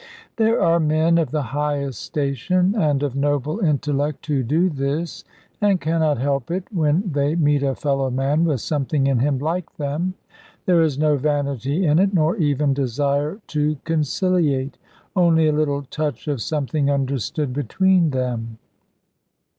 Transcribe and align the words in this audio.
There 0.37 0.59
are 0.59 0.79
men 0.79 1.19
of 1.19 1.29
the 1.29 1.43
highest 1.43 2.01
station, 2.01 2.73
and 2.75 3.03
of 3.03 3.15
noble 3.15 3.59
intellect, 3.59 4.25
who 4.25 4.41
do 4.41 4.67
this, 4.67 5.23
and 5.61 5.79
cannot 5.79 6.17
help 6.17 6.49
it, 6.49 6.63
when 6.73 7.03
they 7.05 7.35
meet 7.35 7.61
a 7.61 7.75
fellow 7.75 8.09
man 8.09 8.43
with 8.43 8.61
something 8.61 9.05
in 9.05 9.19
him 9.19 9.37
like 9.37 9.71
them. 9.77 10.15
There 10.65 10.81
is 10.81 10.97
no 10.97 11.17
vanity 11.17 11.85
in 11.85 11.99
it, 11.99 12.15
nor 12.15 12.35
even 12.37 12.73
desire 12.73 13.41
to 13.49 13.77
conciliate; 13.83 14.79
only 15.15 15.47
a 15.47 15.53
little 15.53 15.83
touch 15.83 16.27
of 16.27 16.41
something 16.41 16.89
understood 16.89 17.53
between 17.53 18.09
them. 18.09 18.57